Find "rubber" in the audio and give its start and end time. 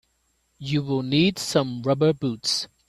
1.83-2.11